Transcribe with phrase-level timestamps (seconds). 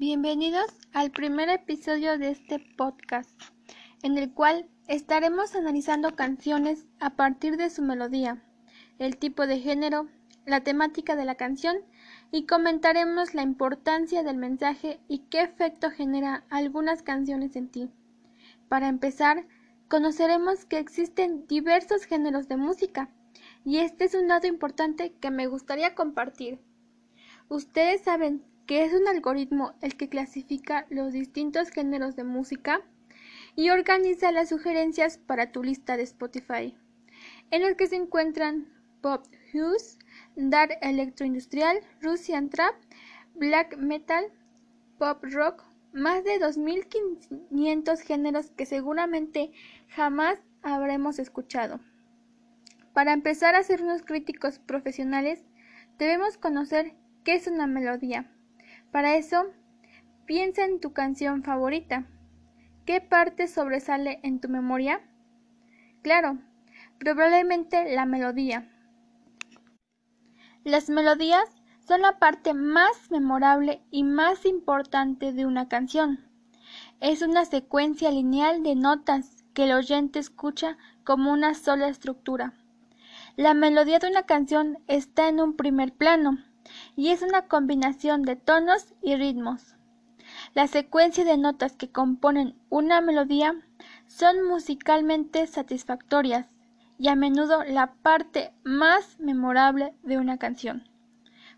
[0.00, 3.36] Bienvenidos al primer episodio de este podcast,
[4.04, 8.40] en el cual estaremos analizando canciones a partir de su melodía,
[9.00, 10.08] el tipo de género,
[10.46, 11.78] la temática de la canción
[12.30, 17.90] y comentaremos la importancia del mensaje y qué efecto genera algunas canciones en ti.
[18.68, 19.48] Para empezar,
[19.88, 23.10] conoceremos que existen diversos géneros de música
[23.64, 26.60] y este es un dato importante que me gustaría compartir.
[27.48, 32.82] ¿Ustedes saben qué es un algoritmo el que clasifica los distintos géneros de música
[33.56, 36.76] y organiza las sugerencias para tu lista de Spotify,
[37.50, 38.68] en el que se encuentran
[39.00, 39.98] pop house,
[40.36, 42.74] dark electroindustrial, Russian trap,
[43.34, 44.26] black metal,
[44.98, 45.64] pop rock,
[45.94, 49.50] más de 2.500 géneros que seguramente
[49.88, 51.80] jamás habremos escuchado.
[52.92, 55.42] Para empezar a ser unos críticos profesionales,
[55.98, 58.30] debemos conocer qué es una melodía.
[58.92, 59.44] Para eso,
[60.24, 62.06] piensa en tu canción favorita.
[62.86, 65.02] ¿Qué parte sobresale en tu memoria?
[66.02, 66.38] Claro,
[66.98, 68.70] probablemente la melodía.
[70.64, 71.44] Las melodías
[71.86, 76.24] son la parte más memorable y más importante de una canción.
[77.00, 82.54] Es una secuencia lineal de notas que el oyente escucha como una sola estructura.
[83.36, 86.38] La melodía de una canción está en un primer plano
[86.96, 89.76] y es una combinación de tonos y ritmos.
[90.54, 93.54] La secuencia de notas que componen una melodía
[94.06, 96.46] son musicalmente satisfactorias
[96.98, 100.88] y a menudo la parte más memorable de una canción.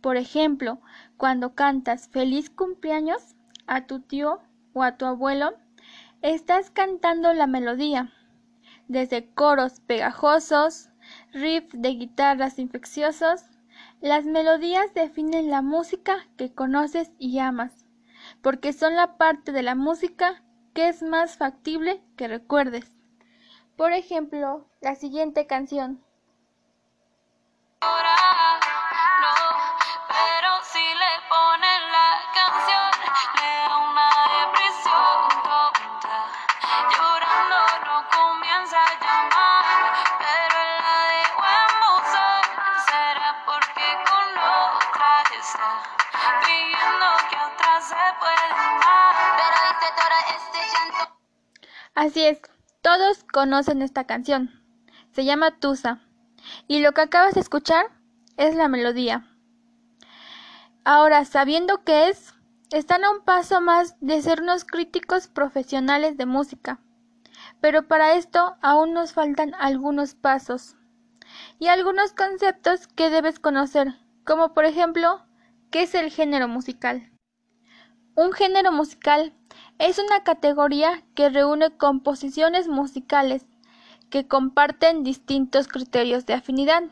[0.00, 0.80] Por ejemplo,
[1.16, 3.34] cuando cantas feliz cumpleaños
[3.66, 4.40] a tu tío
[4.72, 5.54] o a tu abuelo,
[6.22, 8.12] estás cantando la melodía,
[8.88, 10.90] desde coros pegajosos,
[11.32, 13.44] riffs de guitarras infecciosos,
[14.04, 17.86] las melodías definen la música que conoces y amas,
[18.42, 22.94] porque son la parte de la música que es más factible que recuerdes.
[23.78, 26.04] Por ejemplo, la siguiente canción.
[52.04, 52.38] Así es,
[52.82, 54.50] todos conocen esta canción.
[55.12, 56.02] Se llama Tusa.
[56.68, 57.86] Y lo que acabas de escuchar
[58.36, 59.26] es la melodía.
[60.84, 62.34] Ahora, sabiendo qué es,
[62.70, 66.78] están a un paso más de ser unos críticos profesionales de música.
[67.62, 70.76] Pero para esto aún nos faltan algunos pasos
[71.58, 73.94] y algunos conceptos que debes conocer,
[74.26, 75.24] como por ejemplo,
[75.70, 77.13] ¿qué es el género musical?
[78.16, 79.32] Un género musical
[79.80, 83.44] es una categoría que reúne composiciones musicales
[84.08, 86.84] que comparten distintos criterios de afinidad.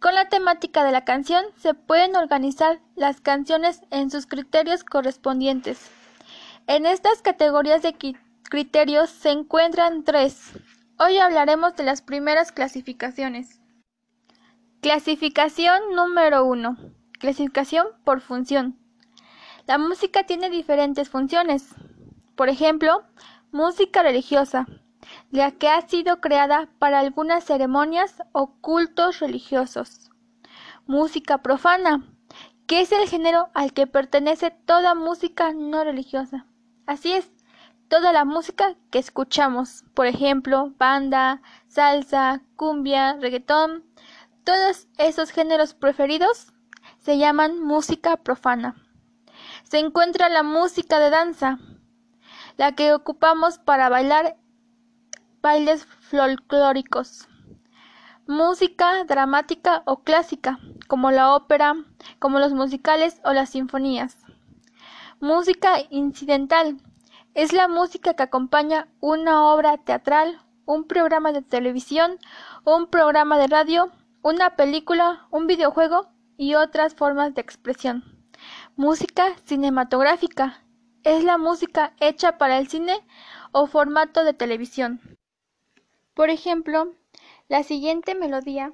[0.00, 5.90] Con la temática de la canción se pueden organizar las canciones en sus criterios correspondientes.
[6.66, 7.94] En estas categorías de
[8.48, 10.52] criterios se encuentran tres.
[10.98, 13.60] Hoy hablaremos de las primeras clasificaciones.
[14.80, 16.76] Clasificación número 1.
[17.20, 18.81] Clasificación por función.
[19.68, 21.68] La música tiene diferentes funciones.
[22.34, 23.04] Por ejemplo,
[23.52, 24.66] música religiosa,
[25.30, 30.10] la que ha sido creada para algunas ceremonias o cultos religiosos.
[30.86, 32.04] Música profana,
[32.66, 36.44] que es el género al que pertenece toda música no religiosa.
[36.86, 37.30] Así es,
[37.86, 43.84] toda la música que escuchamos, por ejemplo, banda, salsa, cumbia, reggaetón,
[44.42, 46.52] todos esos géneros preferidos
[46.98, 48.74] se llaman música profana
[49.64, 51.58] se encuentra la música de danza,
[52.56, 54.36] la que ocupamos para bailar
[55.40, 57.28] bailes folclóricos.
[58.26, 61.74] Música dramática o clásica, como la ópera,
[62.18, 64.16] como los musicales o las sinfonías.
[65.20, 66.78] Música incidental
[67.34, 72.18] es la música que acompaña una obra teatral, un programa de televisión,
[72.64, 73.90] un programa de radio,
[74.22, 78.21] una película, un videojuego y otras formas de expresión.
[78.76, 80.64] Música cinematográfica
[81.04, 83.04] es la música hecha para el cine
[83.52, 85.00] o formato de televisión.
[86.14, 86.94] Por ejemplo,
[87.48, 88.72] la siguiente melodía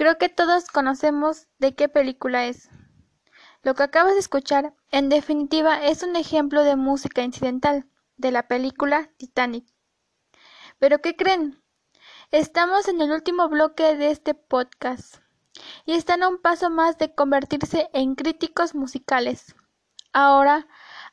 [0.00, 2.70] Creo que todos conocemos de qué película es.
[3.62, 7.86] Lo que acabas de escuchar, en definitiva, es un ejemplo de música incidental
[8.16, 9.66] de la película Titanic.
[10.78, 11.62] Pero ¿qué creen?
[12.30, 15.16] Estamos en el último bloque de este podcast
[15.84, 19.54] y están a un paso más de convertirse en críticos musicales.
[20.14, 20.66] Ahora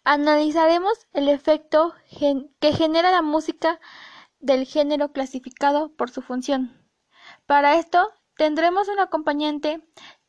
[0.05, 1.93] analizaremos el efecto
[2.61, 3.81] que genera la música
[4.39, 6.87] del género clasificado por su función.
[7.45, 9.81] Para esto tendremos un acompañante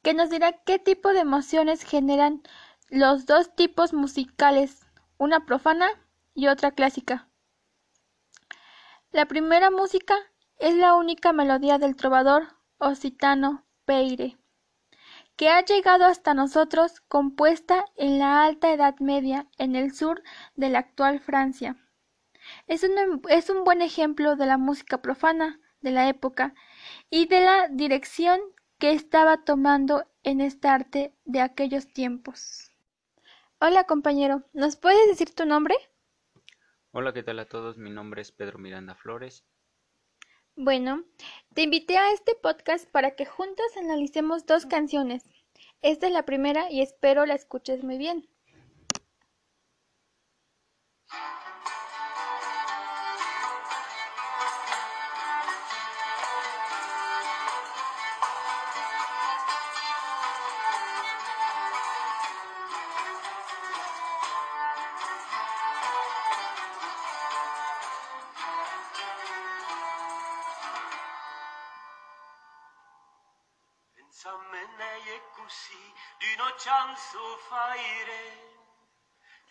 [0.03, 2.43] que nos dirá qué tipo de emociones generan
[2.89, 4.87] los dos tipos musicales,
[5.19, 5.89] una profana
[6.35, 7.29] y otra clásica.
[9.11, 10.17] La primera música
[10.59, 14.39] es la única melodía del trovador occitano Peire,
[15.37, 20.23] que ha llegado hasta nosotros compuesta en la Alta Edad Media en el sur
[20.57, 21.77] de la actual Francia.
[22.67, 26.55] Es un, es un buen ejemplo de la música profana de la época
[27.11, 28.41] y de la dirección
[28.79, 32.71] que estaba tomando en este arte de aquellos tiempos.
[33.61, 35.75] Hola compañero, ¿nos puedes decir tu nombre?
[36.93, 37.77] Hola, ¿qué tal a todos?
[37.79, 39.45] Mi nombre es Pedro Miranda Flores.
[40.55, 41.05] Bueno,
[41.55, 45.25] te invité a este podcast para que juntos analicemos dos canciones.
[45.83, 48.29] Esta es la primera y espero la escuches muy bien.
[76.89, 78.47] falso faire.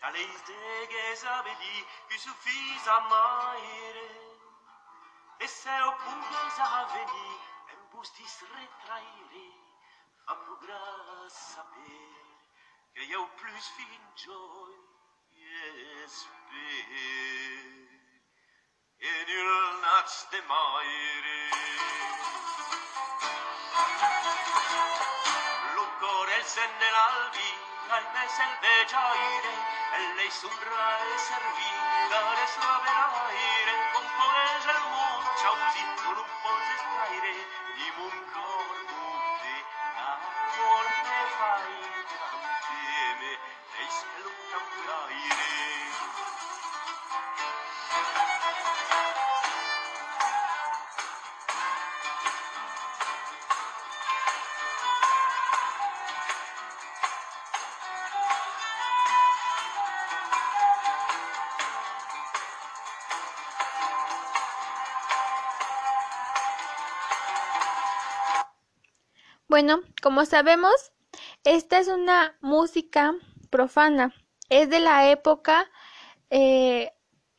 [0.00, 4.08] La leite che sabeli che suffisa maire
[5.38, 7.30] e se o pure saveli
[7.70, 9.46] e bustis retraire
[10.26, 12.26] a progras saper
[12.92, 14.74] che io plus fin joy
[15.30, 16.66] e sper
[18.98, 21.46] e nul nats de maire.
[23.80, 24.37] Thank you
[26.48, 27.48] sende l'albi
[27.88, 29.52] al me selveggiaire
[29.96, 31.72] e lei sudra e servì
[32.08, 37.32] dare suave l'aire componege il mondo ciausi un pose staire
[37.76, 39.54] di un cor tutte
[40.00, 40.16] la
[40.56, 41.76] morte fai
[42.16, 42.80] tante
[43.20, 43.32] me
[43.76, 45.87] lei se lo campraire
[69.60, 70.92] Bueno, como sabemos,
[71.42, 73.16] esta es una música
[73.50, 74.14] profana.
[74.48, 75.68] Es de la época
[76.30, 76.92] eh,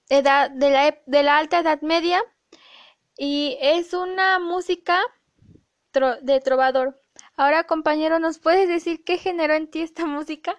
[0.09, 2.21] edad, de, la, de la alta edad media
[3.17, 4.99] y es una música
[6.21, 7.01] de trovador.
[7.37, 10.57] Ahora, compañero, ¿nos puedes decir qué generó en ti esta música?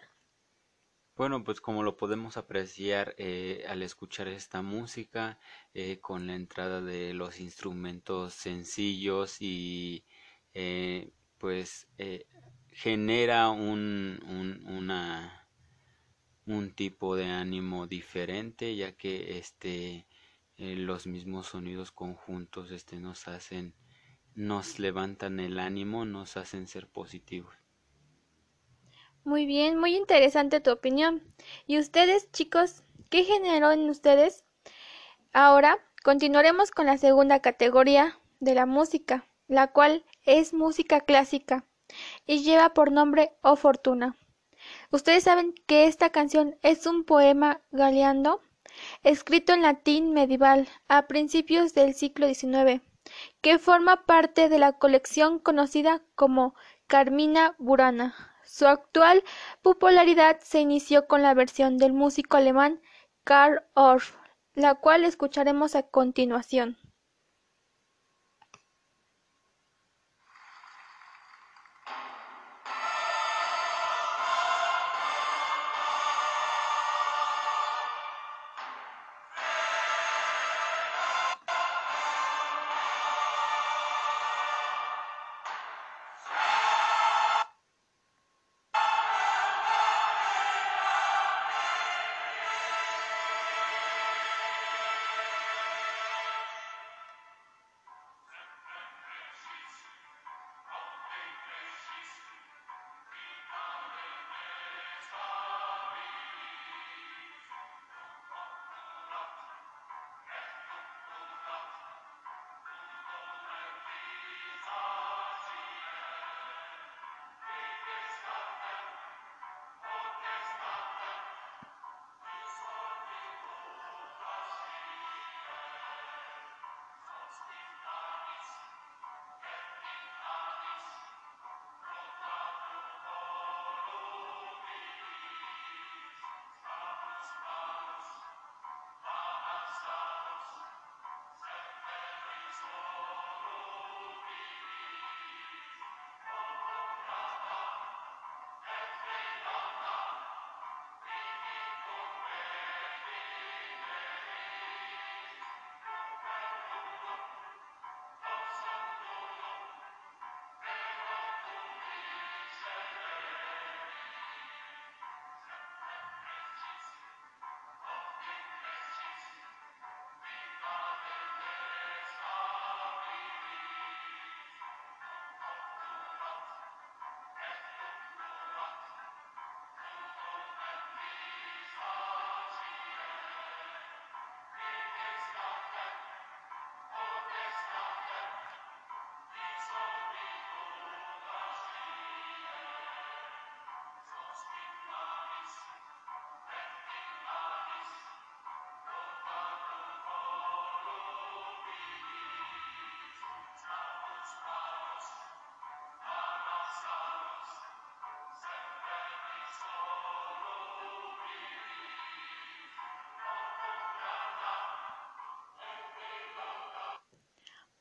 [1.14, 5.38] Bueno, pues como lo podemos apreciar eh, al escuchar esta música,
[5.74, 10.06] eh, con la entrada de los instrumentos sencillos y
[10.54, 12.26] eh, pues eh,
[12.68, 15.48] genera un, un, una,
[16.46, 20.06] un tipo de ánimo diferente ya que este
[20.58, 23.74] eh, los mismos sonidos conjuntos este nos hacen
[24.34, 27.54] nos levantan el ánimo nos hacen ser positivos.
[29.24, 31.22] Muy bien muy interesante tu opinión.
[31.66, 34.44] Y ustedes chicos qué generó en ustedes
[35.32, 41.64] ahora continuaremos con la segunda categoría de la música la cual es música clásica
[42.26, 44.16] y lleva por nombre O Fortuna.
[44.90, 48.42] Ustedes saben que esta canción es un poema galeando
[49.02, 52.82] escrito en latín medieval a principios del siglo XIX,
[53.40, 56.54] que forma parte de la colección conocida como
[56.86, 58.14] Carmina Burana.
[58.44, 59.22] Su actual
[59.62, 62.80] popularidad se inició con la versión del músico alemán
[63.24, 64.16] Karl Orff,
[64.54, 66.76] la cual escucharemos a continuación.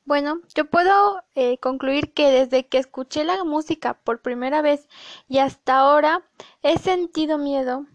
[0.10, 4.90] Bueno, yo puedo eh, concluir que desde que escuché la música por primera vez
[5.28, 6.28] y hasta ahora
[6.64, 7.86] he sentido miedo.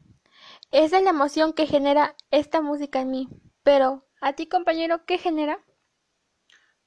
[0.71, 3.29] Esa es la emoción que genera esta música en mí.
[3.65, 5.59] Pero, ¿a ti compañero qué genera?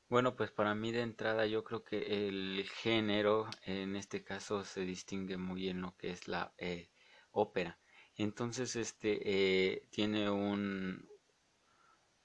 [0.08, 4.86] Bueno, pues para mí de entrada yo creo que el género en este caso se
[4.86, 6.90] distingue muy bien lo que es la eh,
[7.32, 7.78] ópera.
[8.16, 11.06] Entonces, este eh, tiene un,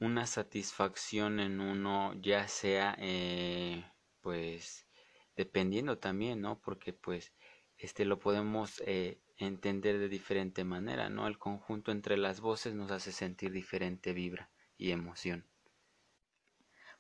[0.02, 3.84] una satisfacción en uno, ya sea, eh,
[4.20, 4.88] pues,
[5.36, 6.60] dependiendo también, ¿no?
[6.60, 7.32] Porque, pues,
[7.78, 11.28] este lo podemos eh, entender de diferente manera, ¿no?
[11.28, 15.46] El conjunto entre las voces nos hace sentir diferente vibra y emoción.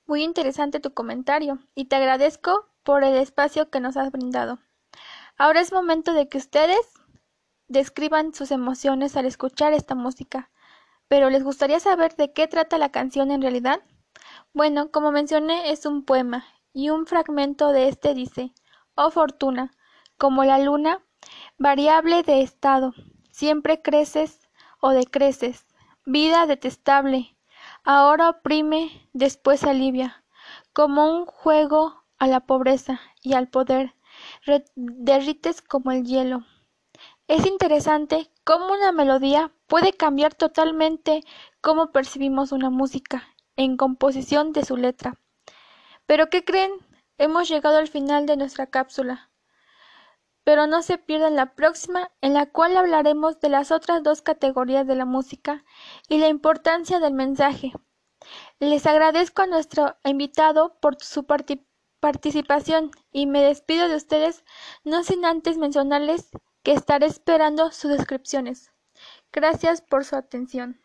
[0.06, 4.60] Muy interesante tu comentario y te agradezco por el espacio que nos has brindado.
[5.36, 6.86] Ahora es momento de que ustedes
[7.66, 10.51] describan sus emociones al escuchar esta música.
[11.12, 13.82] Pero ¿les gustaría saber de qué trata la canción en realidad?
[14.54, 18.54] Bueno, como mencioné, es un poema, y un fragmento de este dice
[18.94, 19.72] Oh fortuna,
[20.16, 21.04] como la luna,
[21.58, 22.94] variable de estado,
[23.30, 24.48] siempre creces
[24.80, 25.66] o decreces,
[26.06, 27.36] vida detestable,
[27.84, 30.24] ahora oprime, después alivia,
[30.72, 33.94] como un juego a la pobreza y al poder,
[34.76, 36.46] derrites como el hielo.
[37.28, 41.22] Es interesante cómo una melodía puede cambiar totalmente
[41.60, 45.18] cómo percibimos una música en composición de su letra.
[46.06, 46.72] Pero ¿qué creen?
[47.18, 49.30] Hemos llegado al final de nuestra cápsula.
[50.44, 54.86] Pero no se pierdan la próxima, en la cual hablaremos de las otras dos categorías
[54.86, 55.64] de la música
[56.08, 57.72] y la importancia del mensaje.
[58.58, 61.26] Les agradezco a nuestro invitado por su
[62.00, 64.44] participación y me despido de ustedes
[64.84, 66.30] no sin antes mencionarles
[66.62, 68.70] que estaré esperando sus descripciones.
[69.32, 70.81] Gracias por su atención.